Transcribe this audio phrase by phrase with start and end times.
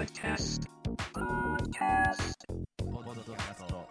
[0.00, 0.62] Podcast.
[1.12, 2.32] Podcast.
[2.78, 3.88] ポッドキャスト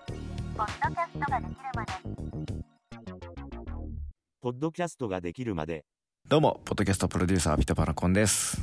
[0.58, 1.94] ポッドキャストができるまで。
[4.42, 5.86] ポッドキャストができるまで。
[6.28, 8.60] どうもポッドキャストプロデューサーピタパナコンです。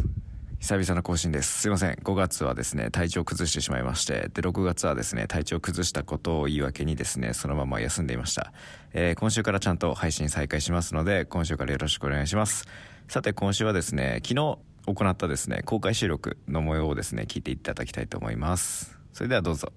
[0.58, 1.60] 久々の更新です。
[1.60, 1.92] すいません。
[1.92, 4.28] 5月はですね体調を崩してしまいまして。
[4.34, 8.52] で6月はですね体調を崩したことを言い訳にですねそのまま休んでいました、
[8.92, 12.66] えー今週からちゃんと配信再開しますので今週からよろしくお願いします。
[13.06, 18.98] さて今週はですね昨日行ったですね公開収録の模様をですね聞いていただきたいと思います。
[19.12, 19.72] それではどうぞ。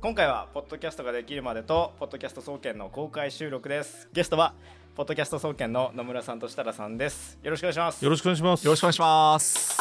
[0.00, 4.08] 今回はポッドキャストができるまでとポッドキャスト総研の公開収録です。
[4.12, 4.54] ゲストは
[4.94, 7.38] ポッドキャスト総研の野村さんと設楽さんです。
[7.42, 8.04] よろしくお願いします。
[8.04, 8.64] よろしくお願いします。
[8.64, 9.78] よろしくお願いします。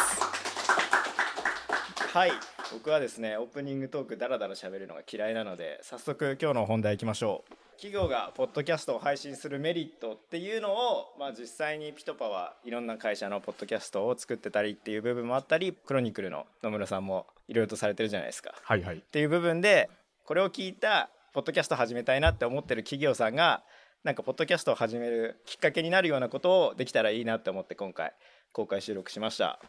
[2.14, 2.32] はい。
[2.74, 18.98] 僕はですねオープニングトークダラダラ喋るのが嫌いなので早速今日の本題いきましょう企業がポッドキャストを配信するメリットっていうのを、まあ、実際にピトパはいろんな会社のポッドキャストを作ってたりっていう部分もあったりクロニクルの野村さんもいろいろとされてるじゃないですかはいはい。
[18.98, 19.92] っていう部分で
[20.26, 23.62] これを聞いたポッドキャスト始めたいなって思ってる企業さんが
[24.04, 28.14] なんかポッドキャストを始めるきっかけになるようなことをできたらいいなって思って今回
[28.54, 29.60] 公開収録しました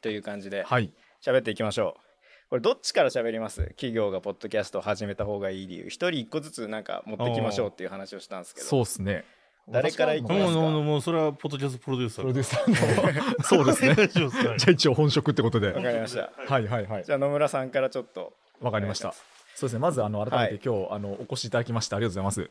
[0.00, 0.90] という感じではい。
[1.22, 2.11] 喋っていきましょう
[2.52, 3.62] これどっちから喋ります？
[3.68, 9.24] 企業がポッドキャストを始めた方がいい理由一人一個ずつなんか持ってきましょうっていう話をしたんですけどそうですね。
[9.70, 10.60] 誰から行きますか？
[10.60, 12.24] もうもうそれはポッドキャストプロデューサー。
[12.24, 13.94] プロデューサー の、そうですね。
[14.06, 15.68] じゃあ一応本職ってことで。
[15.68, 17.10] わかりましたはいはいはいじ。
[17.10, 19.14] ゃあ野村さんからちょっとわかりました。
[19.54, 19.78] そうですね。
[19.78, 22.50] まずあの改めてはい今日あのお越しいただきましてありがとうございま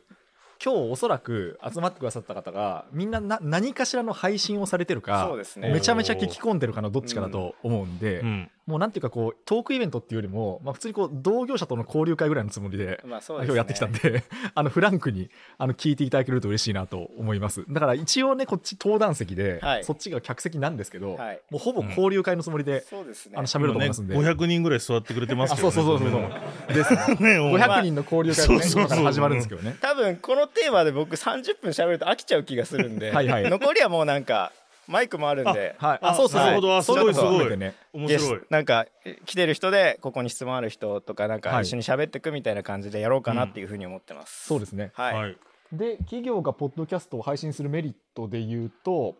[0.64, 8.50] 今日おそらく集まってくださった方がみんなな何かしらの配信をされてるかそうですねめちゃめちゃ聞き込んでるかのどっちかだと思うんで、うん。
[8.66, 13.54] もうなんていうかこうトークイベントっていうよりも、まあ、普通にこう同業者との交流会ぐらいのつもりでまあそうですね。
[13.54, 14.24] 今日やってきたんで
[14.54, 17.64] あのフランクにあの聞いていただけると嬉しいなと思います。
[17.68, 19.84] だから一応ねこっち登壇席で、はい。
[19.84, 21.40] そっちが客席なんですけど、はい。
[21.50, 23.34] もうほぼ交流会のつもりで、そうですね。
[23.36, 25.72] あの喋ると思いますんで、今ね、500人ぐらい座ってくれてますあけど、ね。
[25.74, 26.74] そうそうそうそうそう。
[26.74, 27.56] ですねね、もう。
[27.58, 29.76] 500人の交流会が、ね、始まるんですけどね。
[29.80, 33.50] 多分このテーマで僕30分喋ると飽きちゃう気がするんで はいはい。
[33.50, 34.52] 残りはもうなんか
[34.92, 35.74] マイクもあるんで。
[35.78, 35.98] はい。
[36.02, 36.76] あそうそうそうなるほど。
[36.76, 37.72] あそういうことすごいすごい。
[37.92, 38.40] 面白い。
[38.40, 38.46] ス。
[38.50, 41.62] なんかえ来てる人でここに質問ある人とかなんかはい。
[41.64, 44.92] 一緒に喋ってくみたいな感じでやろうかなっていうふうに思ってます、そうですね。
[44.94, 45.36] はい、はい。
[45.72, 49.16] で企業がポッドキャストを配信するメリットで言うと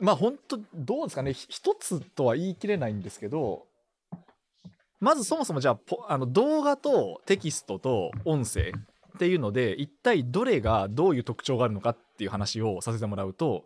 [0.00, 1.32] まあ本当どうですかね。
[1.32, 3.66] ひ一つとは言い切れないんですけど
[5.00, 8.72] まずそもそもじゃあポあの動画とテキストと音声
[9.14, 13.64] っていうので一体どれがどういう特徴があるのかっていう話をさせてもらうと、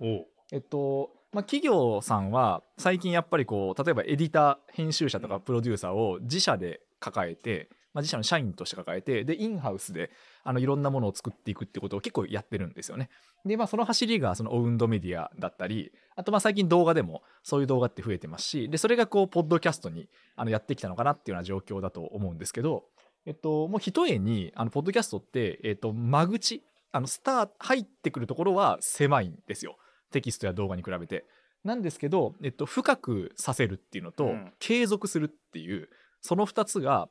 [0.53, 10.11] えっとまあ、企業さんは最近やっぱりこう例えばエディター編集者とかプロデューサーを自社で抱えて、まあ、自社の社員として抱えてでインハウスで
[10.45, 13.09] あのいろんなものを作っていくってことを結構やってるんですよね。
[13.47, 22.85] でまあその走りがそのオウンドメディアだったりあとまあ最近動画でもそういう動画って増えてますしでそれがこうポッドキャストにあのやってきたのかなっていうような状況だと思うんですけど、
[23.25, 26.63] えっと、もう一重にあのポッドキャストって、えっと、間口
[26.93, 29.77] あのスター入ってくるところは狭いんですよ
[30.13, 31.25] テキストや動画に比べて。
[31.65, 35.89] なんですけど、えっと、深くさせるっていうのと、うん継続するっていう
[36.21, 37.09] その2つが、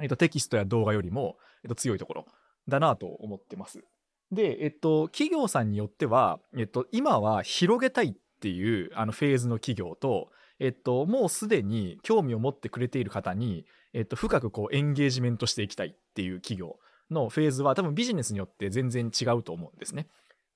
[0.00, 2.26] えっと、テキストや動画よりも、えっと、強いところ
[2.68, 3.84] だなと思ってます。
[4.32, 16.76] で、えっと、企業さんによっては、えっと、今は広げたいっていうあのフェーズの企業と、えっと、もうすでに興味を持ってくれている方に、えっと、深くこうエンゲージメントしていきたいっていう企業
[17.10, 20.06] のフェーズは多分ビジネスによって全然違うと思うんですね。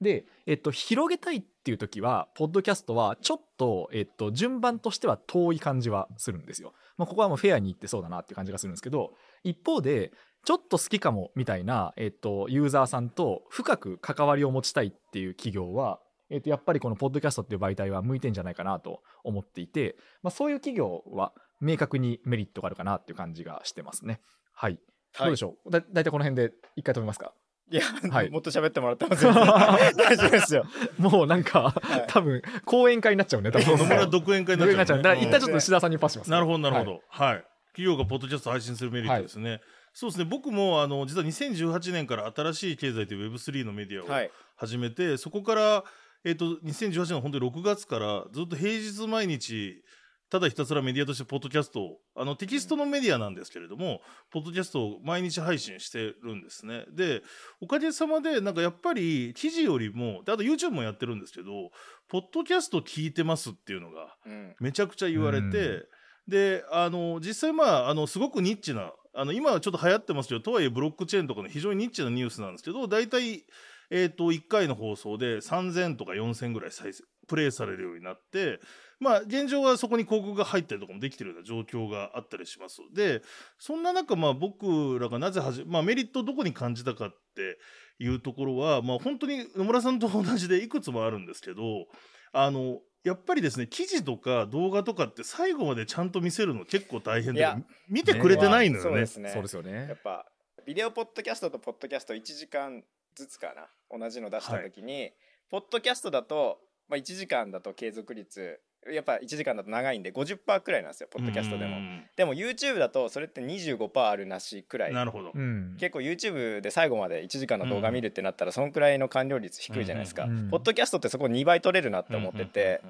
[0.01, 6.73] で、えっと、広げたいっていう時は、ポッドキャストはちょっと、えっと、順番としては遠い感じはするんですよ。
[6.97, 10.13] まあ、ここはもうフェアに行ってそうだなっていう感じがするんですけど、一方で、
[10.45, 24.21] ちょっと好きかもみたいな、えっと、ユーザーさんと深く関わりを持ちたいっていう企業は、えっと、やっぱりこのポッドキャストっていう媒体は向いてんじゃないかなと思っていて、まあ、そういう企業は明確にメリットがあるかなっていう感じがしてますね。
[24.55, 24.79] はい。
[25.19, 25.71] どうでしょう？
[25.71, 27.33] だだいたいこの辺で一回止めますか？
[27.71, 28.31] いや、はい。
[28.31, 30.65] もっと喋ってもらっても全然大丈夫ですよ。
[30.99, 32.05] もうなんか、い。
[32.09, 33.79] 多分講演会になっちゃうね多分。
[33.79, 35.03] 野村独演会になっちゃう、ね。
[35.03, 36.87] だから一旦ちょっと石田さんにパスします、なるほど、なるほはい。
[36.87, 37.03] ど。
[37.09, 37.45] はい。
[37.73, 39.61] 企業がポッドキャスト配信するメリットですね。
[39.93, 40.25] そうですね。
[40.25, 44.31] 僕も、あの、実は2018年から新しい経済という Web3 のメディアをはい。
[44.57, 45.85] 始めて、そこから、
[46.25, 49.83] えっ、と、2018年の本当に6月からずっと平日毎日、
[50.31, 56.85] ただひたすらメディアとしてポッドキャストを、あのテキストのメディアなんですけれども、ポッドキャストを毎日配信してるんですね。
[56.91, 57.23] で、
[57.61, 61.71] おかげさまで、なんかやっぱり記事よりも、であと YouTube もやってるんですけど、
[62.09, 64.55] ポッドキャスト聞いてますっていうのがうん。
[64.61, 65.85] めちゃくちゃ言われて、うん。
[66.29, 73.47] で、あの、実際まあ、あの、すごくニッチな、あの、今はちょっと流行ってますけど、とはいえブロックチェーンとかの非常にニッチなニュースなんですけど、大体、
[73.91, 78.59] えっ、と、1回の放送で3000とか4000ぐらい再生プレイされるようになって
[79.01, 82.81] まあ現状はそこに広告が入ったりとかもできてるような状況があったりします。
[82.93, 83.23] で
[83.59, 87.59] そんな中まあ僕らがなぜはじ、まあ、メリットをどこに感じたかって
[87.99, 91.87] いうところはまあ本当に野村さんと同じでいくつもあるんですけど
[92.33, 97.59] あのやっぱりですね記事とか動画とかって最後までちゃんと見せるの結構大変でいや
[97.89, 98.91] 見てくれてないのよね。
[98.91, 99.31] そうですね。
[99.31, 99.97] そうですよやねっ。
[100.03, 100.27] ぱ
[100.69, 102.85] ビデオポッドキャストとポッドキャスト1時間
[103.15, 103.99] ずつかな。
[103.99, 105.13] 同じの出した時に、
[105.51, 108.61] ポッドキャストだと、まあ、1時間だと継続率
[108.93, 111.77] やっぱ1時間だと長いんで50%くらいなんですよポッドキャストでも。
[111.77, 112.05] うん。
[112.17, 114.93] でも YouTube だとそれって25%あるなしくらい。
[114.93, 115.33] なるほど。
[115.35, 115.77] うん。
[115.79, 122.81] 結構 YouTube で最後まで1時間の動画見るってなったらそんくらいの完了率低いじゃないですか、うんうんポッドキャストってそこ2倍取れるなって思ってて、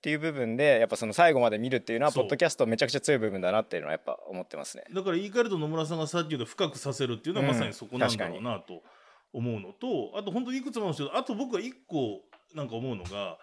[0.00, 4.84] ていう部分でやっぱその最後まで見るっていうのはポッドキャストめちゃくちゃ強い部分だなっていうのはやっぱ思ってますね。
[4.94, 8.82] だから言い換えると野村さんがさっき言った深くさせるっていうのはうんまさにそこなんだろうなと
[9.34, 12.22] 思うのと、あと本当にいくつもあるんですけどあと僕は一個
[12.54, 13.36] なんか思うのが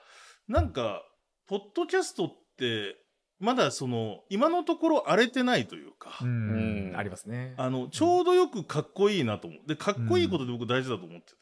[0.48, 1.04] なんか
[1.48, 2.98] ポッドキャストって
[3.40, 6.90] まだその今のところ荒れてないというか、うん。
[6.90, 6.98] うん。
[6.98, 7.54] ありますね。
[7.58, 9.68] あのちょうどよくかっこいいなと思う。
[9.68, 11.38] でかっこいいことで僕大事だと思ってて、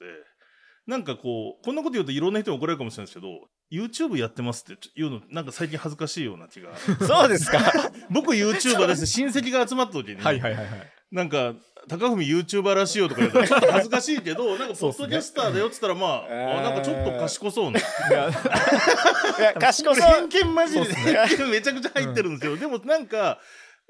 [0.87, 6.75] なんかこうこんなこと言うといろんな人に怒られるかもしれないですけど YouTube やってますって言うのなんか最近恥ずかしいような気が。
[6.99, 7.59] そうですか。
[8.11, 9.05] 僕 YouTuber です。
[9.07, 10.94] 親戚が集まった時に、はいはいはいはい。
[11.15, 11.53] なんか
[11.87, 16.59] 高文 YouTuber らしいよとか言ちょっと恥ずかしいけど なんかポッドキャスターだよっつったらまあ,、えー。
[16.59, 17.79] あなんかちょっと賢そうな。
[19.59, 20.03] 賢そう。
[20.03, 20.95] 偏見マジでね。
[21.49, 23.39] めちゃくちゃ入ってるんですよ、でもなんか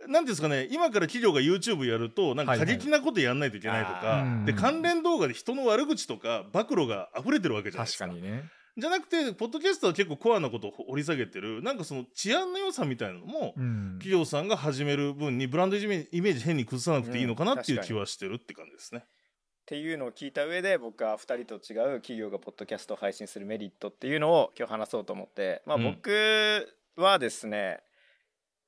[0.08, 8.06] なんですかね今から企業が YouTube やるとなんか過激なことやんないといけないとか、はいはいで関連動画で人の悪口とか暴露が溢れてるわけじゃないですか。
[8.06, 8.44] 確かにね。
[8.78, 11.64] じゃなくてポッドキャストは結構コアなことを掘り下げてる。
[11.64, 14.00] なんかその治安の良さみたいなのも、うん。
[14.00, 19.06] 企業さんが始める分にブランドイメージ変に崩さなくていいのかなっていう気はしてるって感じですね。
[19.06, 25.84] っていうのを聞いた上で僕は2人と違う企業がポッドキャストを配信するメリットっていうのを今日話そうと思って、まあ、うん。
[25.84, 26.68] 僕
[26.98, 27.80] はですね、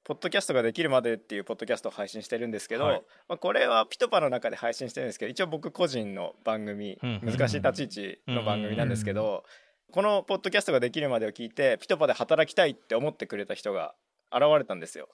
[0.05, 3.03] ポッドキャストができるまでっていうポッドキャストを配信してるんですけど、はい。
[3.27, 7.21] まあ、これはピトパの中で配信してるんですけど一応僕個人の番組、うん。
[7.25, 9.43] 難しい立ち位置の番組なんですけど、
[9.91, 13.95] このポッドキャストができるまでを聞いてピトパで働きたいって思ってくれた人が
[14.31, 15.07] 現れたんですよ。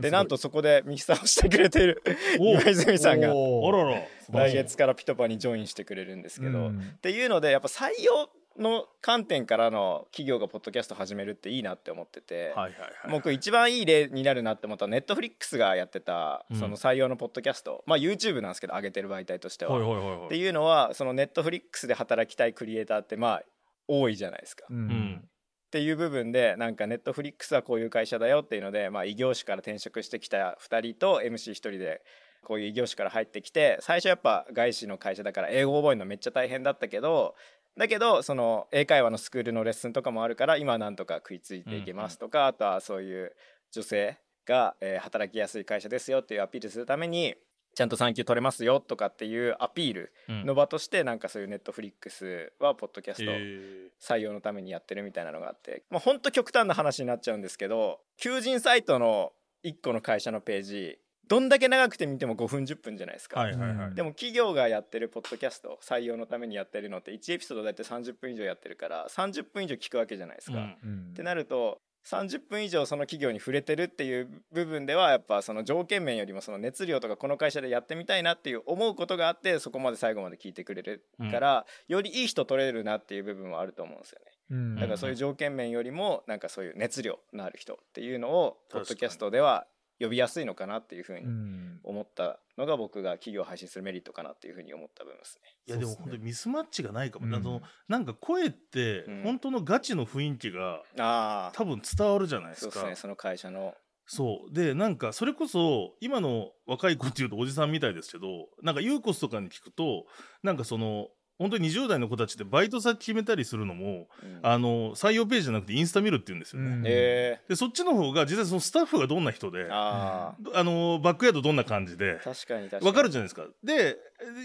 [0.00, 2.02] でなんとそこでミキサーをしてくれている
[2.40, 13.10] お今 泉さんが来月からピトパにジョインしてくれるんですけど、うんっていうのでやっぱ採用の観点からの企業がポッドキャスト始めるっていいなって思ってて、はいはいはい。
[13.10, 19.72] 僕一番いい例になるなって思った Netflix がやってたうんその採用のポッドキャスト、まあ YouTube なんですけど上げてる媒体としては。
[19.72, 20.26] はいはいはいはい。
[20.26, 23.42] っていうのはその Netflix で働きたいクリエイターってまあ
[23.88, 24.66] 多いじゃないですか。
[24.68, 25.22] ううんん。
[25.24, 32.02] っていう部分でなんかネットフリックスはこういう会社だよっていうので、まあ、異業種から転職してきた2人と MC1 人で
[32.44, 37.34] こういう異業種から入ってきて最初やっぱ外資の会社だから英語覚えるのめっちゃ大変だったけど
[37.76, 43.36] だけどその英会話のスクールのレッスンとかもあるから今はなんとか食いついていけますとか、あとはそういう
[43.70, 47.34] 女性が、えー働きやすい会社ですよっていうアピールするために
[47.76, 59.32] ちゃんと産休取れますよとかっていうアピールの場としてなんかそういうネットフリックスはポッドキャストえ採用のためにやってるみたいなのがあってまあほんと極端な話になっちゃうんですけど求人サイトの
[59.62, 63.94] 1個の会社のページどんだけ長くて見ても5分10分じゃないですか、ーはいはいはい。
[63.94, 71.08] でも企業がやってるポッドキャスト採用のためにやってるのって1エピソード大体30分以上やってるから30分以上聞くわけじゃないですか、うんうん。
[71.10, 84.32] ってなると30分以上その企業に触れてるっていう部分ではやっぱその条件面よりもその熱量とかこの会社でやってみたいなっていう思うことがあってそこまで最後まで聞いてくれるから、よりいい人取れるなっていう部分はあると思うんですよね。
[84.50, 84.74] うん。
[84.76, 89.66] だからそういう条件面よりもなんかそういう熱量のある人っていうのをポッドキャストでは
[89.98, 95.54] 呼びやすいのかなっていうふうにうん思ったのが僕が企業を配信するメリットかなっていうふうに思った部分ですね。
[95.66, 97.26] いやでも本当にミスマッチがないかも。
[97.26, 102.96] うんあのなんか声ってうん本当のガチの雰囲気がああ多分伝わるじゃないですかそうですね。
[102.96, 103.74] その会社の
[104.06, 110.06] そうでなんかそれこそ今の若い子っていうとおじさんみたいですけどなんかユーコスとかに聞くと
[110.44, 114.40] なんかその本当に20代の子たちってバイト先決めたりするのも、うん。
[114.42, 116.68] あの採用ページじゃなくてインスタ見るって言うんですよね。
[116.68, 116.82] うん。
[116.86, 122.86] えでそっちの方が実際そのスタッフがどんな人でー、ああのバックヤードどんな感じであ確かに確かに。
[122.86, 123.46] わかるじゃないですか。
[123.62, 123.96] で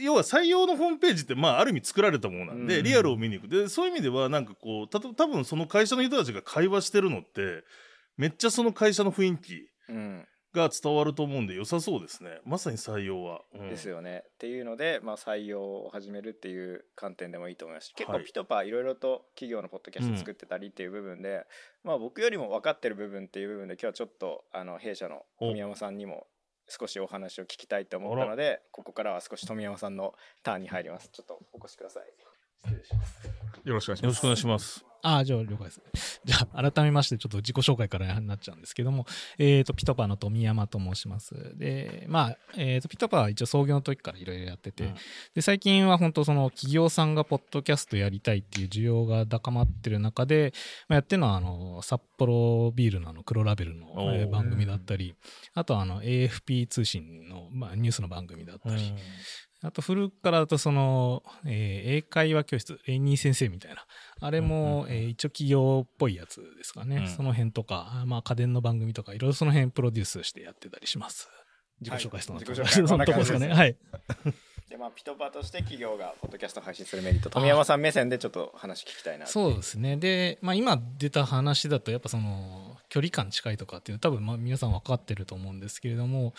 [0.01, 2.83] 要は採用のホームページってまあある意味作られたものなんで、うん。
[2.83, 3.47] リアルを見に行く。
[3.47, 7.63] でそういう意味ではなんかこうたと多分その会社の人たちが会話してるのって
[8.17, 12.39] めっちゃその会社の雰囲気うんが伝わると思うんで良さそうですね。
[12.45, 13.69] まさに採用は、うん。
[13.69, 14.23] ですよね。
[14.27, 21.45] っていうので、まあ、採用を始めるっていう観点でもいいと思いますし結構はいピトパいろいろと企業のポッドキャスト作ってたりっていう部分で、
[21.83, 26.27] まあ、僕よりも分かってる部分っていう部分で今日はちょっとあの弊社の富山さんにも
[26.67, 31.09] 少しお話を聞きたいと思ったのでここからは少し富山さんのターンに入ります。
[31.11, 32.03] ちょっとお越しください。
[32.63, 33.27] 失礼します。
[33.63, 35.81] よろしくお願いしますああ、じゃあ了解です。
[36.23, 39.05] じゃあ、改めまして、ちょっと自己紹介からになっちゃうんですけども、
[39.37, 41.57] えっ、と、ピトパの富山と申します。
[41.57, 44.95] で、まあ、えっ、と、ピトパは一応創業の時からいろいろやってて、うん。
[45.33, 50.53] で、最近は本当その企業さんがポッドキャストやりたいっていう需要が高まってる中で、
[50.87, 55.15] まあ、やってるのは、あの、札幌ビールのあの黒ラベルの、番組だったり、
[55.53, 58.93] あとはあの、AFP 通信の、まあ、ニュースの番組だったり、
[59.63, 63.85] あと古くからだとその、えー英会話教室、レイニー先生みたいな、
[64.19, 66.97] あれも、えー一応企業っぽいやつですかね。
[66.97, 71.29] うんその辺とか、まあ家電の番組とか、いろいろその辺プロデュースしてやってたりします。
[71.79, 73.49] 自己紹介したのはい自己紹介 そのとこですかね。
[73.49, 73.75] はい。
[74.69, 79.97] でまあピトパとして企業がポッドキャストを配信するメリット富山さん目線でちょっと話聞きたいなそうですね。
[79.97, 86.33] で、まあ今出た話だと、やっぱその、距離感近いとかっていうの多分まあ皆さん分かってると思うんですけれども、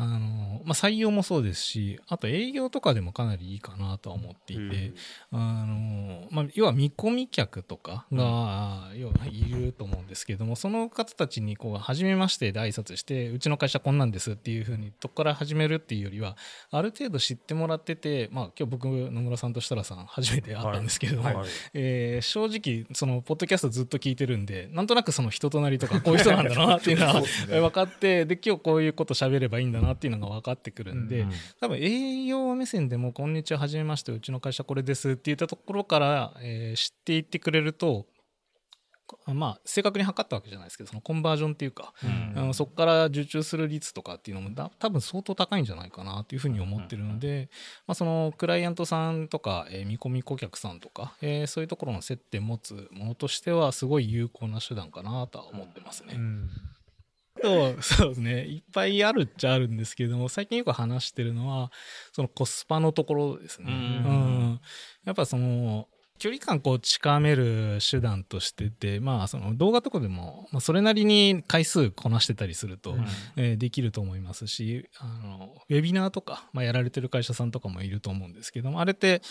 [0.00, 4.92] あの、まあ採用もそうですし、あと営業とかでもかなりいいかなとは思っていて、
[5.30, 16.36] あのまあ、要は見込み客とかが、要はいると思うんですけどもその方たちにこう初めましてで挨拶してうちの会社こんなんですっていうふうにどこから始めるっていうよりは
[16.70, 21.48] ある程度知ってもらってて、まあ、今日僕野村さんと設楽さん初めて会ったんですけれども、はい。
[21.74, 31.22] えー正直そのポッドキャストずっと聞いてるんでなんとなくその人となりとかこういう人なんだなっていうのは 分かってで今日こういうこと喋ればいいんだなっていうのが分かってくるんで、
[31.60, 38.06] 多分営業目線でも「こんにちははじめましてうちの会社これです」って言ったところから、えー知っていってくれると
[39.26, 41.92] まあ正確に測ったわけじゃないですけどそのコンバージョンっていうか、
[42.36, 47.48] あのそこから受注する率とかっていうのもだ多分相当高いんじゃないかなっていうふうに思ってるので、
[47.88, 56.14] まあ、そのクライアントさんとか、えー見込み顧客さんとか、えーそういうところの接点持つものとしてはすごい有効な手段かなとは思ってますね。
[56.14, 56.18] そ
[57.42, 58.44] うそうですね。
[58.46, 61.70] いっぱいあるっちゃあるんですけれども最近よく話してるのは
[62.12, 63.66] そのコスパのところですね。
[63.68, 63.74] うん。
[63.74, 63.78] う
[64.54, 64.60] ん。
[65.04, 65.88] やっぱその
[66.20, 72.94] 距離感こう近める手段としててまあその動画とかでも、まあ、それなりに回数こなしてたりすると、
[73.36, 79.22] えーできると思いますしあのウェビナーとか、まあ、やられてる会社さんとかもいると思うんですけどもあれって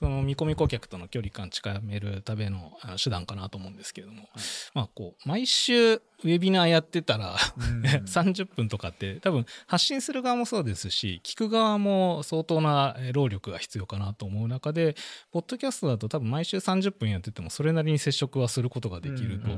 [0.00, 4.28] その見込み顧客との距離感近めるためのあ手段かなと思うんですけれども、
[4.74, 7.36] まあこう毎週ウェビナーやってたら
[8.06, 14.94] 30分とかって多分発信する側もそうですし聞く側も相当なえー労力が必要かなと思う中で
[15.32, 19.48] ポッドキャストだと多分毎週30分やっててもそれなりに接触はすることができると、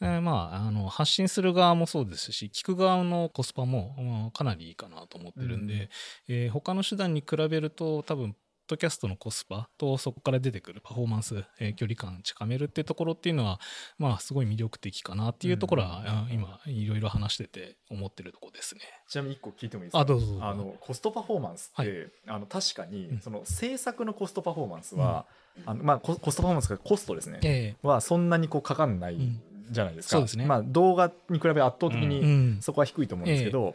[0.00, 5.90] えーまああの発信する側もそうですし聞く側のコスパも、まあかなりいいかなと思ってるんで、
[6.28, 8.34] えー他の手段に比べると多分
[8.68, 13.60] ドキャストのコスパとそこから出てくるパフォーマンス、えー距離感近めるっていうところっていうのは
[13.98, 18.80] まあすごい魅力的かなっていうところは、あ今いろいろ話してて思ってるところですね。
[19.08, 20.00] ちなみに1個聞いてもいいですか？
[20.00, 22.10] あどうぞあのコストパフォーマンスって、はい。
[22.28, 23.20] あの確かに、うん。
[23.20, 25.26] その制作のコストパフォーマンスは、
[25.66, 30.44] あのまあ、ココストパフォーマンスがコストですね、えはそんなにこうかかんないうんじゃないですか、そうですね。
[30.46, 32.58] まあ、動画に比べ圧倒的えにうん。
[32.60, 33.74] そこは低いと思うんですけど、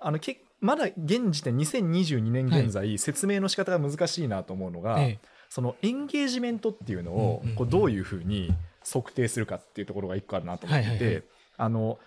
[0.00, 7.56] あのけまだ現時点2022年現在、説明の仕方が難しいなと思うのが、えそのエンゲージメントっていうのをうんうんうん。
[7.56, 11.22] こうどういうふうに測定するかっていうところが一個あるなと思って
[11.56, 11.98] あの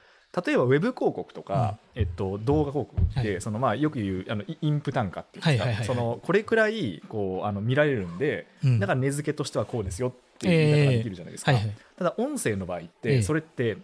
[0.46, 3.41] 例えばウェブ広告とか、えっと、動画広告って、はい。
[3.41, 5.86] そのまあよく言うあのイインプ単価っていうか、はいはいはいはい。
[5.86, 8.79] そのこれくらいこうあの見られるんで、うん。
[8.79, 13.22] だから値付けとしてはこうですよっていう言い方ができるじゃないですか、はいはいただ音声の場合っえてえ。
[13.22, 13.77] それって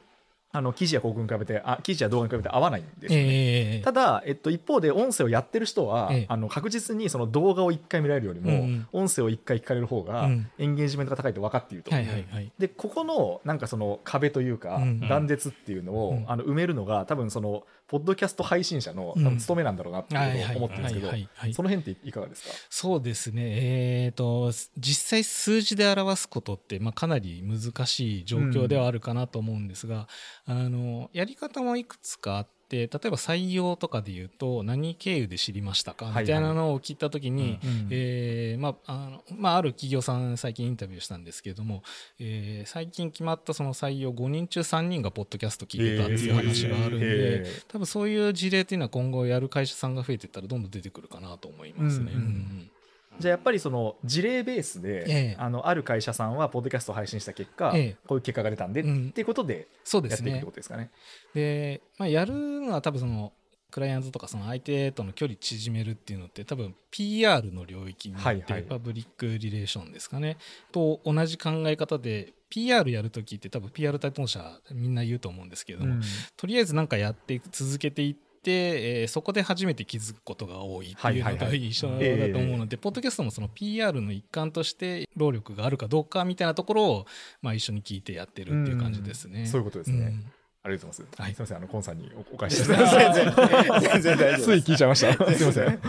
[0.51, 3.25] あの記事や広告に比べてあ記事や動画に比べて合わないんですよね。
[3.27, 6.25] ええただ、えっと、一方で音声をやってる人は、ええ。
[6.29, 10.49] あの確実にその動画を1回見られるよりも、うん音声を1回聞かれる方が、うん。
[10.57, 12.51] エンゲージメントが高いと分かっていると、はいはいはい。
[12.57, 16.25] でここのなんかその壁というか、うん断絶っていうのを、うん。
[16.31, 20.15] あの埋めるのが多分そのポッドキャスト配信者の務めなんだろうなって
[20.55, 22.53] 思ってるんですけど、その辺っていかがですか？
[22.69, 30.07] そうですね、えー、と実際数字で表すことって、まあ、かなり難しい状況ではあるかなと思うんですが、
[30.45, 36.07] あのやり方もいくつかあって例えば採用とかで言うと何経由で知りましたか？
[36.07, 41.83] みたいなのを聞いた時に、うんえーまああのまあ、ある企業さん最近インタビューしたんですけれども、
[42.19, 47.65] えー最近決まったその採用5人中3人がポッドキャスト聞いてたっていう話があるんで、えー。
[47.67, 52.11] 多分そういう事例っていうのは今後やる会社さんが増えていったらどんどん出てくるかなと思いますね。
[52.13, 52.17] うん。
[52.17, 52.71] うんうん
[53.19, 55.35] じゃあやっぱりその事例ベースで、ええ。
[55.39, 57.97] あのある会社さんはポッドキャストを配信した結果、ええ。
[58.07, 59.07] こういう結果が出たんで、うん。
[59.09, 60.31] っていうことでそうですね。
[60.31, 60.91] やっていくってことですかね。
[61.33, 63.33] で、まあ、やるのは多分その
[63.71, 68.63] クライアントとかその相手との距離縮めるっていうのって多分 PR の領域になって、はいはい。
[68.63, 70.37] パブリックリレーションですかね。
[70.71, 76.01] と同じ考え方で PR やるときって多分 PR 担当者みんな言うと思うんですけれども、
[76.37, 87.05] とりあえずなんかやって続けていってて、えーそこで初めて気づくことが多いっていうのはいはいはいと一緒だと思うので、ポッドキャストもその PR の一環として労力があるかどうかみたいなところを、
[87.41, 89.45] まあ、一緒に聞いてやってるっていう感じですね。
[89.45, 89.97] そういうことですね。
[89.97, 90.31] うん
[90.63, 91.21] ありがとうございます。
[91.21, 92.75] はいすみません、あの、コンさんにおお返しして。
[92.75, 93.33] 全然
[93.81, 95.13] 全然大丈夫つい聞いちゃいました。
[95.33, 95.79] すみません。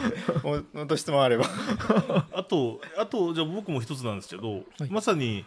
[0.72, 1.46] もと質問あれば
[2.32, 5.44] あと、あと、じゃあ僕も一つなんですけど、はいまさに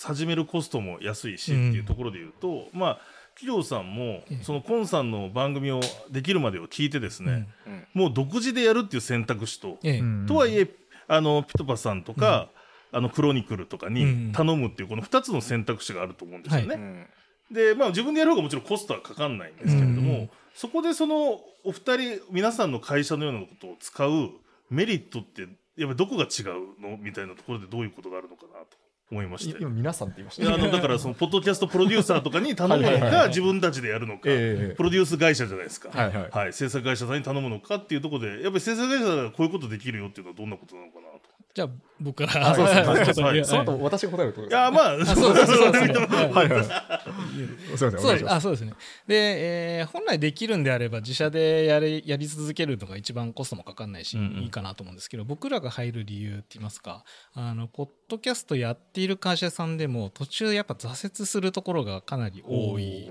[0.00, 3.00] 始めるコストも安いしっていうところで言うと、まあ、
[3.34, 7.86] 企業さんもええ、そのコンさんの番組をできるまでを聞いてですね、うん。
[7.94, 10.26] もう独自でやるっていう選択肢と、ええ。
[10.26, 10.68] とはいえ、
[11.08, 12.48] あの、ピトパさんとか、
[12.92, 16.74] あの、クロニクルとかに頼むっていう、この二つの選択肢があると思うんですよね。
[16.74, 17.06] うん
[17.50, 20.30] で、まあ自分でやる方がもちろんコストはかかんないんですけれども、うん。
[20.54, 24.30] そこでそのお二人、皆さんの会社のようなことを使う
[24.70, 26.96] メリットって、やっぱりどこが違うの？
[26.96, 28.78] みたいなところでどういうことがあるのかなと
[29.12, 29.58] 思いまして。
[29.60, 30.54] 今、皆さんって言いました。
[30.54, 33.22] あのだからそのポッドキャストプロデューサーとかに頼むのはいはいはいはい。
[33.24, 36.52] か自分たちでやるのか、ええプロデュース会社じゃないですか、はいはい。
[36.52, 41.21] 制作会社さんに頼むのかっていうところでやっぱり制作会社がこういうことできるよっていうのはどんなことなのかなと。
[41.54, 41.68] じゃあ
[42.00, 42.72] 僕からあそうで
[43.12, 43.24] すね。
[43.24, 43.44] はい。
[43.44, 45.72] その後、私が答えるといやまああそうですそう。
[45.72, 46.48] ですはいはい。
[46.48, 46.64] はい。
[46.64, 46.66] すみ
[47.72, 48.72] ません、おそうそうですね。
[49.06, 54.42] で、えー本来できるんであれば自社でやりやり続けるのが一番コストもかかんないし、うんうん。
[54.44, 57.04] いいかなと思うんですけど僕らが入る理由って言いますか。
[57.34, 63.10] あのポッドキャストやっている会社さんでも途中やっぱ挫折するところがかなり多い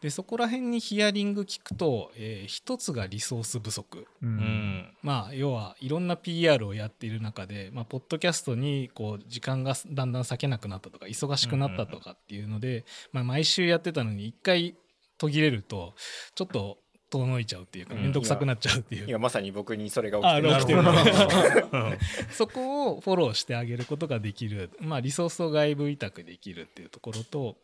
[0.00, 4.06] でそこら辺にヒアリング聞くと、えー一つがリソース不足。
[4.22, 4.36] ううん。
[4.36, 14.76] んまあ要はいろんな PR をやっている中で、まあ、ポッドキャストにこう時間がだんだん割けなくなったとか忙しくなったとかっていうので、まあ、毎週やってたのに一回
[15.18, 15.94] 途切れると
[16.34, 16.78] ちょっと
[17.18, 18.00] 遠のいちゃうっていうかうん。
[18.02, 20.82] 面倒くさくなっちゃうっていう、今まさに僕にそれが起きあてる。
[22.30, 27.56] そこをフォローしてあげることができる、まあ、リソースを外部委託できるっていうところと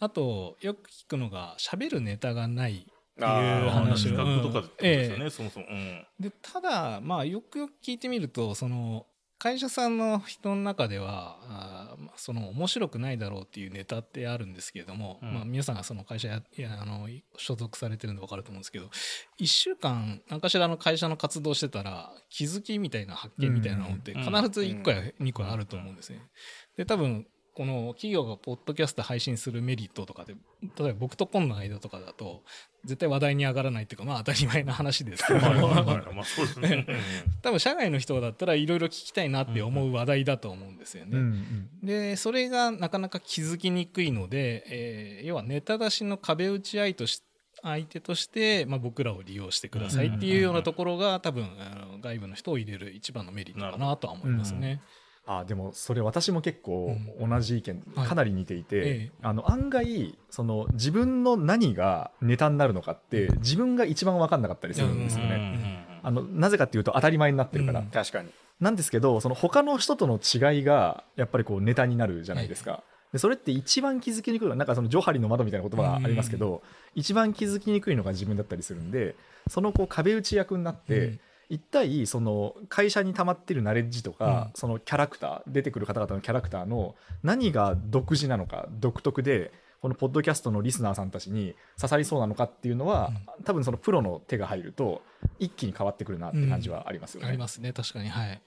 [0.00, 4.08] あとよく聞くのが喋るネタがないっていう話。
[4.08, 5.66] を企画とかですよね、ええそもそも。
[5.68, 6.06] うん。
[6.20, 9.06] でただまあよくよく聞いてみるとその
[9.38, 16.42] 会社さんの人の中ではあその面白くないだろうっていうネタってあるんですけれども、うんまあ、皆さんがその会社や
[16.80, 18.86] あの所属されてるんで分かると思うんですけど
[19.40, 26.20] 1週間何かしらの会社の活動してたら気づきみたいな発見みたいなのってうん必ず1個や2個あると思うんですね。
[26.76, 27.26] で多分
[27.58, 30.36] この企業がポッドキャスト配信するメリットとかで
[30.78, 32.44] 例えば僕とポンの間とかだと
[32.84, 35.40] 絶対話題に上がらないっていうかまあ当たり前な話ですけど。
[37.42, 41.18] 多分社外の人だったらいろいろ聞きたいなって思う話題だと思うんですよね。
[41.18, 47.24] うんうんでそれがなかなか気づきにくいので、えー要はネタ出しの壁打ち相とし
[47.62, 54.80] 相手として、まあ、僕らを利用してくださいっていうようなところが多分あの外部の人を入れる一番のメリットかなとは思いますね。
[55.30, 58.06] あでもそれ私も結構同じ意見、はい。
[58.08, 59.10] かなり似ていて、ええ。
[59.22, 65.28] あの案外その自分の何がネタになるのかって自分が一番分かんなかったりするんですようん。
[65.28, 65.86] ね。
[66.02, 67.86] あのなぜかっていうと当たり前になってるから、うん。
[67.88, 68.30] 確かに。
[68.58, 72.82] なんですけどその他の人との違いがやっぱりこうネタになるじゃないですか。
[73.12, 76.62] でそれって一番気づきにくいのはなんかそのジョハリの窓みたいな言葉がありますけど、
[76.94, 79.14] 一番気づきにくいのが自分だったりするんで
[79.48, 84.52] そのこう壁打ち役になって、うん一体その会社に溜まってるナレッジとか、うん。
[84.54, 93.12] そのキャラクター出てくる方々のキャラクターの何が独自なのか独特でこのポッドキャストのリスナーさんたちに刺さりそうなのかっていうのは、
[93.44, 95.02] 多分そのプロの手が入ると
[95.38, 97.28] 一気に変わってくるなって感じはありますよね。
[97.28, 97.72] ありますね。
[97.72, 98.08] 確かに。
[98.08, 98.42] はい。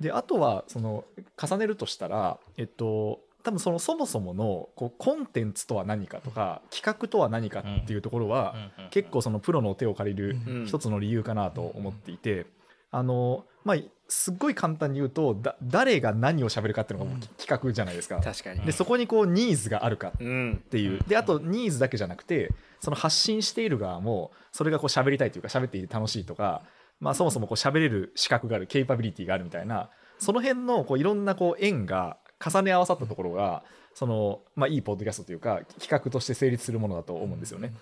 [0.00, 1.04] であとはその
[1.36, 8.54] 重ねるとしたら、えっと、多分そのそもそものこうコンテンツとは何かとか企画とは何かっていうところは、
[8.90, 10.66] 結構そのプロの手を借りるうん。
[10.66, 12.44] 一つの理由かなと思っていて、
[12.90, 17.20] あのまあすっごい簡単に言うとだ誰が何を喋るかっていうのがうん。
[17.20, 18.20] 企画じゃないですか。
[18.20, 18.60] 確かに。
[18.60, 20.60] でそこにこうニーズがあるかうん。
[20.62, 21.00] っていう。
[21.08, 26.64] であとニーズだけじゃなくてその発信している側もそれがこう喋りたいというか喋っていて楽しいとか、
[27.00, 33.62] まあ、そもそもこう喋れる資格があるケイパビリティがあるみたいなその辺のこういろんなこう縁が重ね合わさったところが
[33.94, 37.72] その、まあ、いいポッドキャストというか企画として成立するものだと思うんですよね。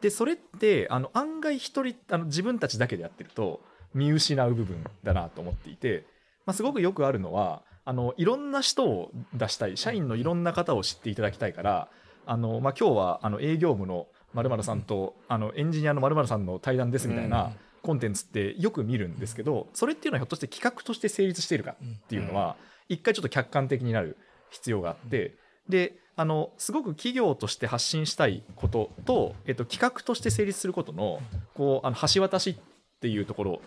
[0.00, 3.60] でそれってあの案外一人あの自分たちだけでやってると
[3.94, 6.04] 見失う部分だなと思っていて、
[6.44, 11.88] まあ、すごくよくあるのはあのいろんな人を出したい社員のいろんな方を知っていただきたいから
[12.26, 17.52] あの、まあ、今日はあの営業部の〇〇さんとあのエンジニアの〇〇さんの対談ですみたいな
[17.82, 22.56] コンテンツってよく見るんですけどそれっていうのはひょっとして企画として成立しているかっていうのは
[22.88, 24.16] 一回ちょっと客観的になる
[24.50, 25.34] 必要があって
[25.68, 31.20] であのすごく企業として発信したいことと、えっと、企画として成立することの
[31.54, 33.60] こうあの橋渡しっていうところ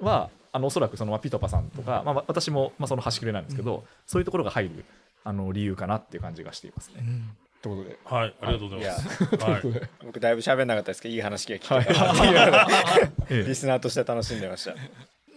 [0.00, 4.84] はあのおそらくそのまあピトパさんとか、まあ、私もまあその端くれなんですけど、そういうところが入る
[5.24, 6.96] あの理由かなっていう感じがしていますね。
[7.00, 7.36] うん。
[7.58, 7.98] ってことで。
[8.04, 9.26] はいありがとうございます。
[9.28, 9.62] というはい。
[9.62, 12.32] ことで僕だいぶ喋んなかったですけどいい話が聞けた。
[12.32, 13.44] なってい。
[13.48, 14.74] リスナーとして楽しんでました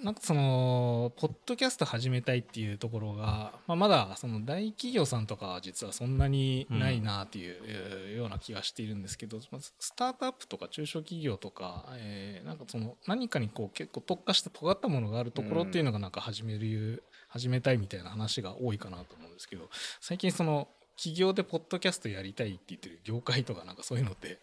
[0.06, 19.70] なんかそのポッドキャスト始めたいっていうところが、まあ、まだその大企業さんとかは実はそんなにないなっていうえーような気がしているんですけど、まあスタートアップとか中小企業とか、えーなんかその何かにこう結構特化した尖ったものがあるところっていうのがなんか始める、始めたいみたいな話が多いかなと思うんですけど
[20.02, 24.38] 最近その企業でポッドキャストやりたいって言ってる業界とかなんかそういうのって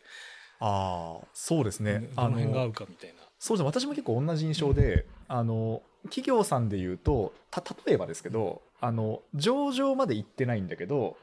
[0.59, 3.32] ああそうですねどの辺が合うかみたいな。
[3.43, 3.67] そうですね。
[3.67, 11.17] 私も結構同じ印象で、あの企業さんでいうとた例えばですけどあの上場まで行ってないんだけど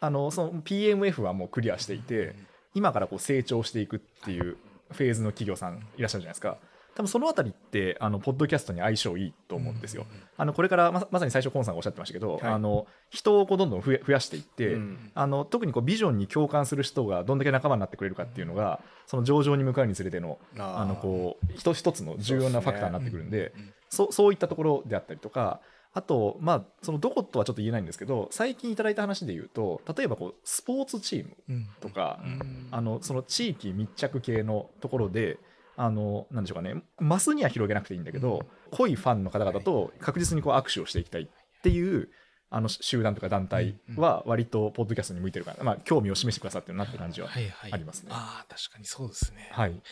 [0.00, 2.34] あのその PMF はもうクリアしていて
[2.74, 4.56] 今からこう成長していくっていう
[4.90, 6.58] フェーズの企業さんいらっしゃるじゃないですか
[6.94, 10.06] 多分そのあたりってあのポッドキャストに相性いいと思うんですよ。
[10.36, 12.42] あのこれからままさに最初コンさんがおっしゃってましたけど、はい。
[12.44, 15.10] あの人をこうどんどん増やしていって、うん。
[15.14, 23.60] あの特にこうビジョンに共感する人がどんだけ仲間になってくれるかっていうのがその上場に向かうにつれてのあのこう一つ一つの重要なファクターになってくるんでうん。
[23.60, 23.74] うん。
[23.88, 25.60] そうそういったところであったりとか
[25.94, 31.68] あとまあそのどことはちょっと言えないんですけど最近いただいた話で言うと例えばこうスポーツチームうん。
[31.80, 32.68] とか、うん。
[32.70, 35.38] あのその地域密着系のところで
[35.82, 36.80] あのなんでしょうかね。
[37.00, 41.26] マスには広げなくていいんだけど、濃いファンの方々と確実にこう握手をしていきたいっ
[41.62, 42.08] ていう
[42.50, 48.10] あの集団とか団体は割とポッドキャストに向いてるから、まあ、興味を示してくださってるなって感じははいはいありますね。
[48.12, 49.48] ああ確かにそうですね。
[49.50, 49.82] はい、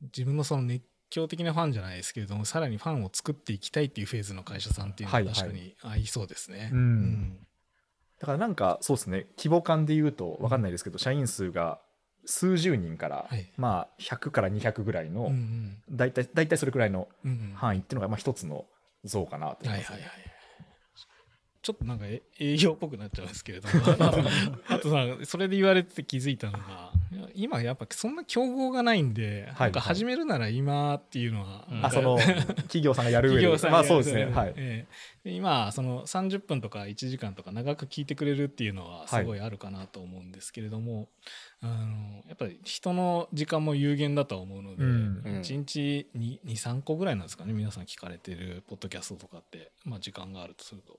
[0.00, 5.34] 自分のその熱狂的なファンじゃないですけれどもさらにファンを作っていきたいっていうフェーズの会社さんっていうのははいはい。
[5.34, 6.70] 確かに合いそうですね。
[6.72, 7.36] うん。
[8.18, 9.26] だからなんかそうですね。
[9.36, 11.80] 規模感で言うと分かんないですけど、社員数が
[12.26, 13.50] 数十人から、はい。
[13.56, 15.76] まあ100から200ぐらいうんうのん。
[15.90, 17.52] 大体大体それくらいのうんうん。
[17.54, 18.64] 範囲っていうのがまあ一つの
[19.04, 19.92] 像かなと思はいいます。
[19.92, 20.34] ねはいはい。
[21.62, 23.74] ちょっとなんかえ営業っぽくなっちゃうんですけれども。
[24.68, 26.92] あとさそれで言われて気づいたのが
[27.34, 29.68] 今やっぱそんな競合がないんで、はい。
[29.68, 32.18] なんか始めるなら今っていうのは、あその
[32.68, 33.70] 企業さんがやる上で。
[33.70, 34.26] まあそうですね。
[34.26, 34.52] はい。
[34.56, 34.86] え
[35.24, 35.30] え。
[35.30, 41.08] で今その30分とか1時間とか長く聞いてくれるっていうのはすごいあるかなと思うんですけれども、
[41.62, 45.22] あのやっぱり人の時間も有限だとは思うので、うん。
[45.24, 50.98] 1日23個ぐらいなんですかね皆さん聞かれてるポッドキャストとかって、まあ、時間があるとすると。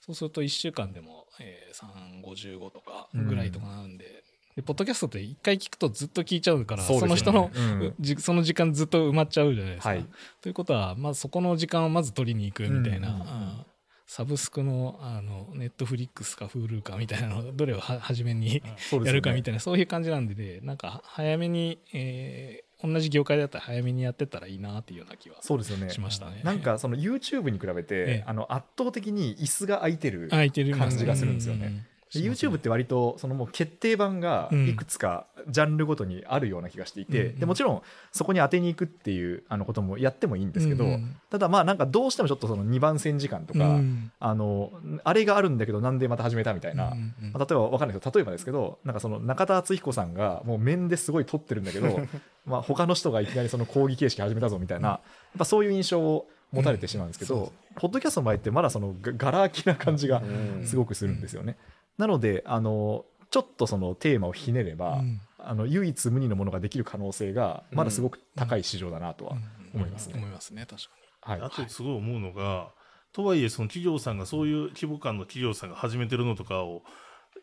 [0.00, 4.24] そうすると1週間でも、えー、355とかぐらいとかなんで。
[4.56, 7.06] でポッドキャストって1回聞くとずっと聞いちゃうからそね。
[7.06, 7.94] の人の、うん。
[8.00, 9.88] じその時間ずっと埋まっちゃうじゃないですか。
[9.90, 10.06] はい。
[10.42, 13.14] ということは、まずそこの時間をまず取りに行くみたいな、うん。
[13.14, 13.20] うん。
[13.20, 13.66] うんあ
[14.14, 18.62] サブスクのあのネットフリックスか Hulu かみたいなのどれをは初めに
[19.06, 25.88] やるかみたいなそういう感じなんででなんか早めに、えー同じ業界だったら早めにやってったらいいなっていうような気はそうですよね。
[25.90, 26.40] しましたね。
[26.42, 28.24] なんかその YouTube に比べて、ええ。
[28.26, 31.06] あの圧倒的に椅子が空いてる空いてる感じ。
[31.06, 31.86] がするんですよね。
[32.20, 34.68] YouTube って割とそのもう決定版がうん。
[34.68, 41.16] いくつかジャンルごとにあるような気がしていて、うんでもちろんそこに当てに行くっていうあのこともやってもいいんですけど、うんうん。
[41.30, 44.12] ただまあなんかどうしてもちょっとその2番線時間とか、うん。
[44.18, 44.72] あの
[45.04, 46.94] あれがあるんだけどなんでまた始めたみたいな、ま
[47.34, 52.00] あ例えば分かんないですけど例えばですけどなんかその中田敦彦さんがもう面ですごい撮ってるんだけど
[52.46, 55.00] まあ他の人がいきなりその講義形式始めたぞみたいな、やっ
[55.38, 60.66] ぱそういう印象を持たれてしまうんですけど、ポッドキャストの場合ってまだそのががら空きな感じがうん。
[60.66, 61.56] すごくするんですよね。
[62.02, 65.20] なのであのちょっとそのテーマをひねれば、うん。
[65.38, 69.36] あの唯一無二のものができる可能性がまだすごく高い市場だなとは
[69.72, 70.14] 思いますね。
[70.16, 71.40] 思いますね確かはい。
[71.40, 72.70] あとすごい思うのが、
[73.12, 76.82] とはいえその企業さんがそういう規模感の企業さんが始めてるのとかを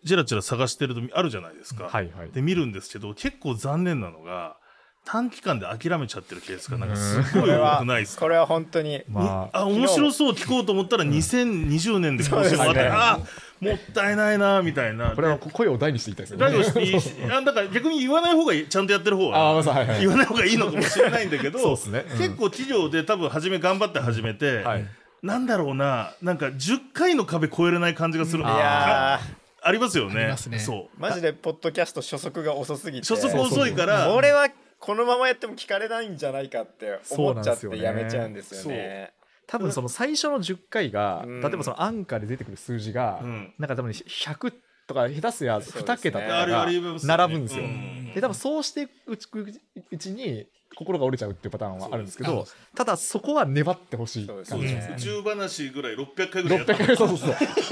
[0.03, 1.85] じらじら探してるとあるじゃないですか。
[1.85, 2.31] はいはい。
[2.31, 4.57] で見るんですけど結構残念なのが
[5.05, 8.21] 短期間で諦めちゃってるケースがなんかすごい多くないですか。
[8.21, 9.03] これは本当に。
[9.07, 9.61] まあ。
[9.61, 12.89] あ面白そう聞こうと思ったら2020年で更新終わって、そうですね。
[12.91, 13.19] あ
[13.59, 15.11] もったいないなみたいな。
[15.11, 16.45] これは声を大にして言いたいですよね。
[16.45, 19.99] だけどしていいだから逆に言わない方がいいちゃんとやってる方あはーはいはい。
[19.99, 22.05] 言わない方がいいのかもしれないんだけど そうですね。
[22.11, 22.17] うん。
[22.17, 24.85] 結構企業で多分初め頑張って始めて、はい。
[25.21, 28.43] なんだろうななんか10回の壁越えれない感じがする。
[28.43, 29.19] いや
[29.61, 30.21] ありますよね。
[30.21, 30.59] ありますね。
[30.59, 30.99] そう。
[30.99, 33.07] ーマジでポッドキャスト初速が遅すぎて。
[33.07, 39.11] 初速遅いからこれはこのままやっても聞かれないんじゃないかって思っちゃってやめちゃうんですよね。
[39.49, 41.41] 多分その最初の10回が、うん。
[41.41, 43.53] 例えばそのアンカーで出てくる数字が、うん。
[43.57, 44.53] なんか多分100
[44.89, 46.65] とか下手すりゃ2桁とかが
[47.03, 47.63] 並ぶんですよ。
[47.63, 48.11] うん。
[48.13, 49.53] で多分そうしていく
[49.91, 54.95] うちに心が折れちゃうっていうパターンはあるんですけどただそこは粘ってほしいそうです感じですね。
[54.97, 57.29] 宇宙話ぐらい600回ぐらいやった600回そうそうそう。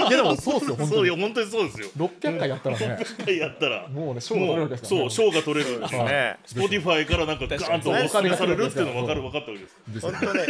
[0.08, 0.88] いやでもそうっすよ本当に。
[0.90, 1.88] そうよ本当にそうですよ。
[1.96, 2.98] 600回やったらね。
[3.00, 3.88] 600回やったら。
[3.88, 5.00] もうね賞が取れるわけですから。
[5.00, 6.38] そう賞が取れるですね。
[6.46, 10.46] スポティファイからなんかガーンとお確かに勧めされるっていうの分かる分かったわけですです本当ね。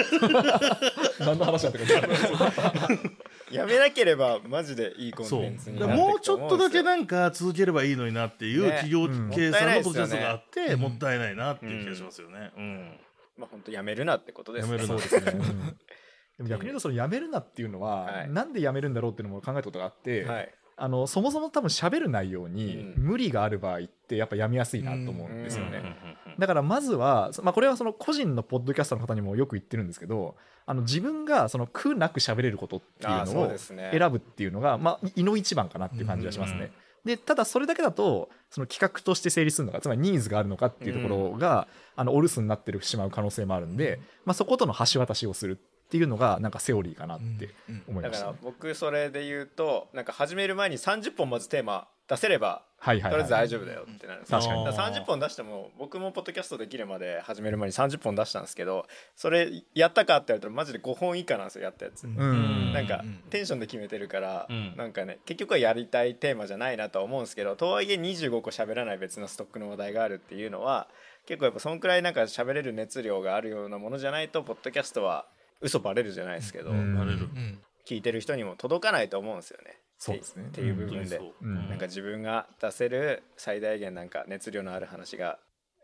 [1.20, 2.88] 何の話だったか
[3.50, 8.70] やめなければマジでいいコンテンツにだなっていくからもうちょっとだけななんか続ければいいのになっていうね。
[8.70, 9.30] 企業うん。
[9.30, 10.80] 計算のポッドキャストがあって、うん。
[10.80, 12.50] もったいないなっていう気がしますよね。
[12.56, 13.00] うん。
[13.36, 14.76] まあ本当やめるなってことですね。
[14.76, 14.98] やめるな。
[14.98, 15.42] そうですね。
[16.38, 18.30] も逆に言うとそのやめるなっていうのは、はい。
[18.30, 23.02] なんでやめるんだろうっていうのも考えたことがあって、はいあのそもそも多分喋る内容にうん。
[23.02, 25.82] 無理がある場合ってやっぱやめやすいなと思うんですよね。
[26.26, 26.34] うん。
[26.38, 30.36] だからまずは、そまあ、これはその個人のポッドキャスターの方にもよく言ってるんですけど
[30.66, 36.70] あの自分がその苦なく喋れることっていうのを選ぶっていうのが、まあ、いの一番かなっていう感じがしますね。
[37.04, 45.52] でただそれだけだとその企画として成立するのかつまりニーズがあるのかっていうところが、あのお留守になってるしまう可能性もあるんで、まあ、そことの橋渡しをする。
[45.52, 47.54] っていうのがなんかセオリーかなって
[47.88, 48.38] 思いだからましたね。
[48.42, 53.42] 僕それで言うとなんか始める前に30本まずテーマ出せればはいはい、とりあえずはい。
[53.42, 54.64] 大丈夫だよってなるんです確かに。
[54.64, 62.72] だら30本出しても僕もポッドキャストできるまで始める前に30本出したんですけどそれやったかって言われたらマジで5本以下なんですよやったやつ、うん。
[62.72, 64.74] なんかテンションで決めてるから、うん。
[64.76, 70.88] なんかね結局はやりたいテーマじゃないなとは思うんですけどとはいえ25個喋らない別のストックの話題があるっていうのは
[71.26, 75.26] 結構やっぱそんくらいなんか喋れる熱量があるようなものじゃないとポッドキャストは
[75.60, 76.96] 嘘バレるじゃないですけど、うん。
[76.96, 77.18] バレる。
[77.18, 77.58] うん。
[77.86, 79.78] 聞いてる人にも届かないと思うんですよね。
[79.98, 80.44] そうですね。
[80.48, 81.68] っていう部分で、ううん。
[81.68, 85.38] なんか自分が出せる最大限なんか熱量のある話が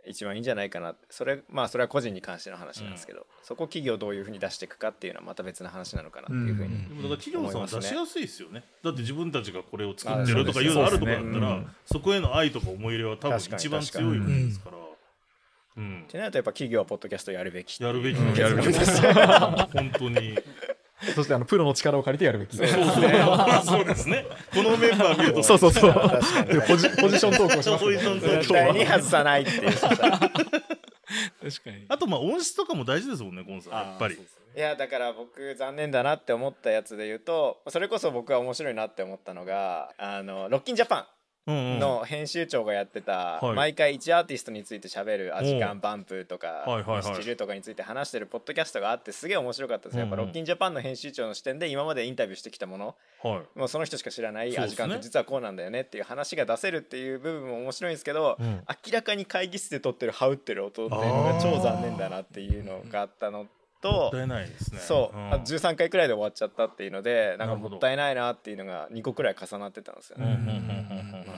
[0.06, 6.88] 一番いいんじゃないかなそれまあそれは個人に関しての話なんですけど、そこ企業どういうふうに出していくかっていうのはまた別の話なのかなっていうふうに、うん。
[6.88, 8.62] でもだから企業さんは出しやすいですよね。
[8.82, 11.66] だって自分たちがこれを作あってるとかいうのあるとかだったら、ね。
[11.86, 14.83] そこへの愛とか思い入れは多分一番強いわけですから。
[15.76, 16.10] うんっ。
[16.10, 20.38] てなるとやっぱ企業はポッドキャストやるべきやるべきうんやるべきです本当に。
[21.14, 22.56] そしてあのプロの力を借りてやるべき。
[22.56, 22.84] そうそう
[23.66, 24.26] そうですね。
[24.54, 25.42] このメンバー見ると。
[25.42, 25.92] そうそうそう。
[26.66, 33.72] ポジポジショントークをしますポジショントーク絶対に外さないっていう確かにあとまあ音質とかも大事ですもんね、コンさん。
[33.72, 34.14] やっぱり。
[34.14, 41.06] いやだから僕残念だなって思ったやつで言うとそれこそ僕は面白いなって思ったのがあのロッキンジャパン。
[41.46, 43.54] の編集長がやってた、はい。
[43.54, 47.08] 毎回1アーティストについて喋るアジカンバンプとかはいはいはい。
[47.10, 52.94] ミスチルとかについて話してるポッドキャストがあってすげえ面白かったです、やっぱロッキンジャパンの編集長の視点で今までインタビューしてきたもの。
[53.22, 53.58] はい。
[53.58, 58.62] もうその人しか知らないアジカンって実はこうなんだよねっていう話が出せるっていう部分も面白いんですけど、うん。
[58.86, 64.80] 明らかに会議室で撮ってるハウってる音っていうのが超残念だなっていうのがあったのったいないですね。
[64.80, 70.38] そう、んあ13回くらいで終わっちゃったっていうのでなんかもったいないなっていうのが2個くらい重なってたんですよね。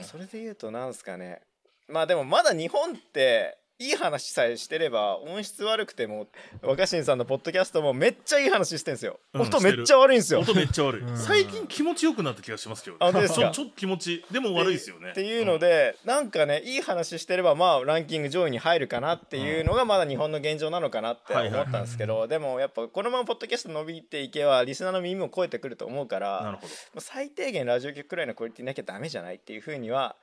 [0.01, 1.41] それで言うとなんすかね
[1.87, 6.25] まあでもまだ日本っていい話さえしてれば音質悪くても
[6.63, 10.39] 若新さんのポッドキャストもめっちゃいい話してんすよ、うん音めっちゃ悪いんですよ。
[10.39, 11.15] 音めっちゃ悪い、うん。
[11.15, 13.51] 最近気持ちよくなった気がしますけどあ本当ですか。
[13.51, 15.11] ちょっと気持ちでも悪いですよね。
[15.11, 26.67] っていうので、なんかねいい話してればまあランキング上位に入るかなっていうのがまだ日本の現状なのかなって思ったんですけど、でもやっぱこのままポッドキャスト伸びていけばリスナーの耳も超えてくると思うからなるほど。
[26.67, 30.15] もう最低限ラジオ局くらいのクオリティなきゃダメじゃないっていうふうには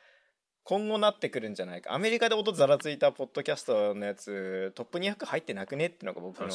[0.65, 1.93] 今後なってくるんじゃないか。
[1.93, 6.49] アメリカで音ざらついたポッドキャストのやつトップ200入ってなくねってのが僕の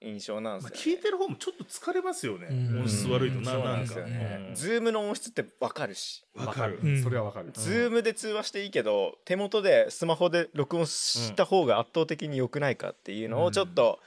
[0.00, 0.98] 印象なんまあ、ですよ、ね。
[0.98, 2.80] 聞いてる方もちょっと疲れますよね、うん。
[2.80, 4.54] 音質悪いとな,、そうななんですよね、うん。
[4.54, 6.24] Zoom の音質ってわかるし。
[6.34, 7.02] わかる、うん。
[7.02, 7.50] それはわかる。
[7.52, 14.00] Zoom で通話していいけど手元でスマホで録音した方が圧倒的に良くないかっていうのをちょっと、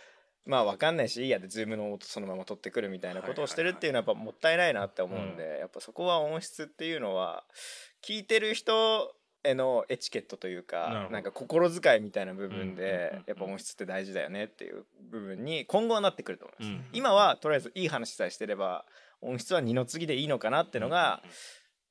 [0.47, 7.45] まあ分かんないしいいやで Zoom の音そのまま取ってくるみたいなことをしてるっていうのはやっぱもったいないなって思うんで、やっぱそこは音質っていうのは
[8.03, 16.69] 聞いてる人へのエチケットというかなんか心遣いみたいな部分うんうんうんうんでやっぱ音質って大事だよねっていう部分に今後はなってくると思います。
[16.69, 16.85] うん。
[16.93, 18.85] 今はとりあえずいい話さえしてれば
[19.21, 21.23] 音質は二の次でいいのかなってのが、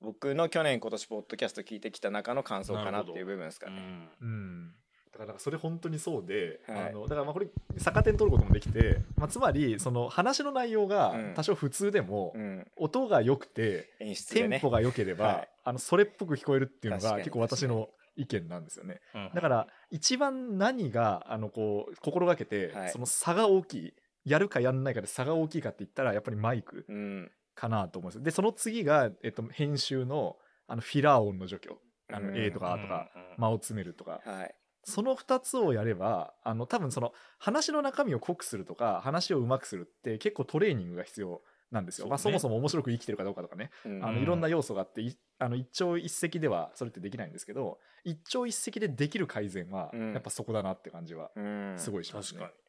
[0.00, 4.08] 僕の去年今年ポッドキャスト聞いてきた中の感想かなっていう部分ですかね。
[4.20, 4.74] うんうん。
[5.18, 6.88] だからそれ本当にそうで、はい。
[6.88, 11.34] あのだからまあこれ逆点取ることもできて、まあ、つまりその話の内容がうん。
[11.34, 14.56] 多少普通でも、うん、音が良くてテ演出でね。
[14.58, 19.00] ンポが良ければ、はいあのそれっぽく聞こえるっていうのが結構私の意見なんですよね。
[19.14, 22.90] うんだから一番何があのこう心がけて、はい。
[22.90, 27.30] その差が大きいやるかやんないかで差が大きいかって言ったらやっぱりマイクうん。
[27.54, 28.24] かなと思うんですよ。
[28.24, 31.78] でその次が、えっと、編集のあのフィラー音の除去。
[32.12, 32.36] あのうん。
[32.36, 34.20] A とか A とかうん間を詰めるとか。
[34.24, 34.54] はい。
[34.84, 41.40] その2つをやればあの多分その話の中身を濃くするとか話をうまくするって結構トレーニングが必要
[41.74, 42.10] なんですよ、ね。
[42.10, 43.70] まあ、そもそも面白く生きてるかどうかとかね。
[43.84, 44.04] うん。
[44.04, 50.12] あのいろんな要素があっていあの一朝一夕ではそれってできないんですけど一朝一夕でできる改善はうん。
[50.12, 51.74] やっぱそこだなって感じはうん。
[51.76, 52.40] すごいしますね。
[52.40, 52.63] 確かに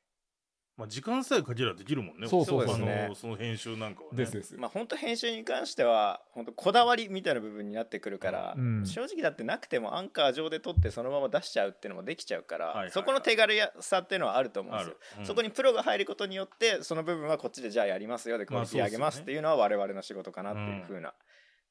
[0.77, 2.27] まあ、時間さえかければできるもんね。
[2.27, 2.75] そうそうそう。
[2.75, 4.17] あねのその編集なんかはね。
[4.17, 4.55] ですです。
[4.57, 8.85] まあ本当編集に関しては本当こだわりみたいな部分になってくるから、うん。
[8.85, 12.91] 正直だってなくてもアンカー上で撮ってそのまま出しちゃうっていうのもできちゃうから、はいはいはい。
[12.91, 15.25] そこの手軽さっていうのはあると思うんですよ、うん。
[15.25, 21.13] そこにプロが入ることによってその部分はこっちでじゃあやりますよでクオリティ上げますっていうのは我々の仕事かなっていう風な。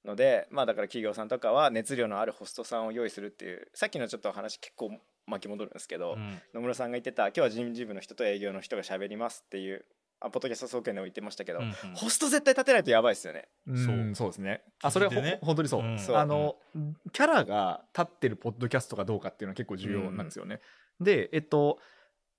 [0.04, 4.90] ので、まあだから企業さんとかは熱量のあるホストさんを用意するっていうさっきのちょっと話結構
[5.26, 6.38] 巻き戻るんですけど、うん。
[6.54, 9.84] 野村さんが言ってた今日は人事部の人と営業の人が喋りますっていう
[10.20, 11.74] あポッドキャスト総研でも言ってましたけど、うんうん。
[11.94, 13.48] ホスト絶対立てないとやばいですよね。
[13.66, 14.28] うんそう。
[14.28, 14.62] ですね。
[14.82, 15.38] あそれはね。
[15.42, 15.82] 本当にそう。
[15.82, 15.98] うん。
[15.98, 16.16] そう。
[16.16, 16.56] あの
[17.12, 20.60] キャラが立ってるポッドキャストかどうかっていうのは結構重要なんですよね。
[21.00, 21.78] でえっと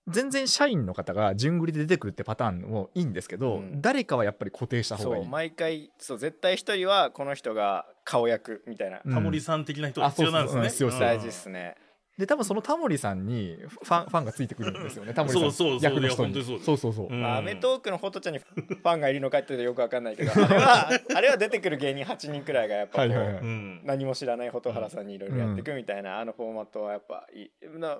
[0.08, 3.82] 全然社員の方が順繰りで出てくるってパターンもいいんですけど、うん。
[3.82, 5.24] 誰かはやっぱり固定した方がいい。
[5.24, 9.13] そう毎回そう絶対一人はこの人が顔役みたいな、うん。
[9.13, 10.62] タモリさん的な人が必要なんですね。
[10.62, 11.00] あそうそうそう。
[11.00, 11.76] 大事ですね
[12.17, 15.13] で多分そのタモリさんにファンファンがついてくるんですよね。
[15.13, 15.41] タモリさん。
[15.41, 16.34] そうそうそう役の人に。
[16.34, 17.08] いや本当にそうそうそうそう。
[17.08, 23.43] うんまあ、アメトーークのフォトちゃんにファンがいるのかっていうとよくわかんないけどあれはあれは出てくる芸人8人くらいがやっぱこう、はいはいはい。
[23.43, 23.82] うん。
[23.84, 27.51] 何も知らない蛍原さんにいろいろやっていくみたいな、あのフォーマットはやっぱいい。
[27.78, 27.99] な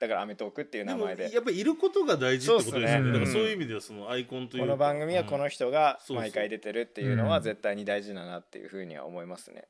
[0.00, 1.32] だから『アメトーーク』っていう名前で。
[1.32, 3.06] やっぱりいることが大事ってことですよね。
[3.06, 3.12] ね。
[3.12, 4.66] だからそういう意味ではそのアイコンというか。
[4.66, 6.16] この番組はこの人がうん。
[6.16, 7.42] 毎回出てるっていうのはうん。
[7.42, 9.64] 絶対に大事だなっていうふうには思いますね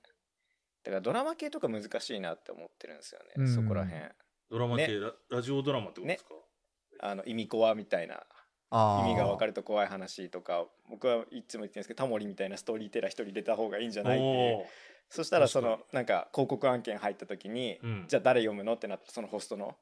[0.84, 3.54] だからドラマ系とか難しいなって思ってるんですよね、うん。
[3.54, 4.02] そこら辺。
[4.50, 5.00] ドラマ系、ね。
[5.00, 6.34] ララジオドラマってことですか？
[7.00, 8.22] あの意味コアみたいな
[8.70, 14.66] 意味が分かると怖い話とか僕はいつも言ってるんですけどタモリみたいなストーリーテラー一人入れた方がいいんじゃないっていう。
[15.10, 19.76] そしたらその確なんか広告案件入った時に、うんじゃあ誰読むのってなったらそのホストの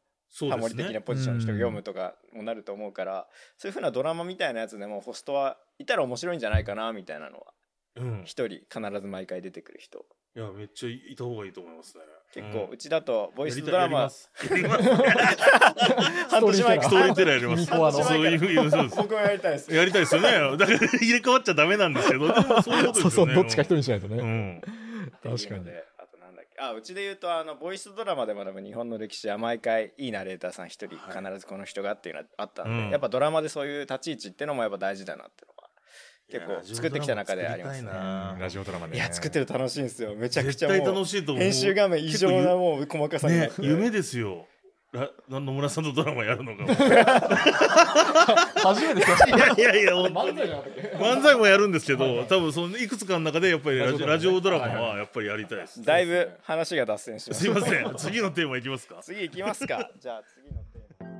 [0.48, 1.00] タモリ的なね。
[1.00, 7.52] ポジションの人が読むとかもなると思うから、そういうふうなドラマみたいなやつでもホストはいたら面白いんじゃないかなみたいなのは
[7.96, 8.22] うん。
[8.24, 12.04] 一人必ず毎回出てくる人いやめっちゃいた方がいいと思いますね。
[12.32, 14.08] 結構、ううんちだとボイスドラマ
[16.30, 17.66] 半年前ストーリーテラーやります。
[18.02, 18.96] そういういうそうです。
[18.96, 20.30] 僕もやりたいですやりたいですよね。
[20.56, 22.92] だから入れ替わっちゃダメなんですけど、そういうことですよね。
[22.94, 24.16] そうそうどっちか一人にしないとね。
[24.16, 24.62] うん。
[24.62, 35.61] っていうのであとなんだっけあうちで言うとあのボイスドラマで学ぶ日本の歴史は毎回いいナレーターさん一人必ずこの人がっていうのはあったんで、うんやっぱドラマでそういう立ち位置っていうのもやっぱ大事だなっていうのは
[36.32, 37.90] 結構作ってきた中でありますね。
[37.90, 37.94] ね
[38.40, 40.14] ラジオドラマで、いや作ってる楽しいんですよ。
[40.14, 41.44] めちゃくちゃもう楽しいと思う。
[41.44, 44.46] 編集画面異常なもう細かさね夢ですよ。
[44.92, 46.66] ら野村さんとドラマやるのが。
[48.56, 50.48] 初めていやいや漫才
[50.98, 55.82] 漫才もやるんですけど、多分そのいくつかの中でやっぱりラジララジオドラマはやっぱりやりたいです。
[55.82, 57.44] だいぶ話が脱線しました。
[57.44, 57.94] すいません。
[57.96, 58.96] 次のテーマいきますか。
[59.02, 59.90] 次行きますか。
[59.98, 61.10] じゃあ次のテーマ。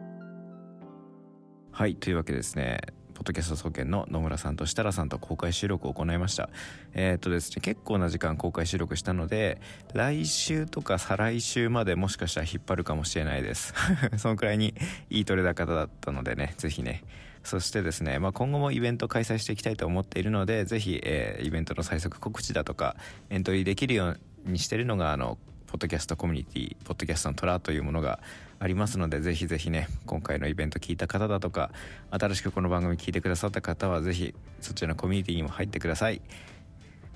[1.74, 2.78] はいというわけでですね
[3.22, 6.50] ポッドキャスト総研の野村さんと設楽さんと公開収録を行いました。
[6.92, 9.60] えーっとですね結構な時間公開収録したので
[9.94, 13.74] 来週とか再来週までもしかしたら引っ張るかもしれないです。
[14.18, 14.74] そのくらいに
[15.08, 17.04] いい取れ高だったのでねぜひね。
[17.44, 22.96] そしてですね、まあ、今後もイベント開催していきたいと思っているのでぜひ、えーイベントの最速告知だとか
[23.30, 28.18] エントリーできるようにしてるのがあのポッドキャストコミュニティポッドキャストの虎というものが
[28.62, 31.72] ありますのでぜひぜひね今回のイベント聞いた方だとか
[32.10, 36.22] 新しくこの番組聞いてくださった方はぜひそちらのコミュニティにも入ってください。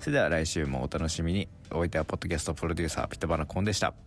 [0.00, 1.48] それでは来週もお楽しみに。
[1.70, 4.05] お相手はポッドキャストプロデューサーピットバナコンでした。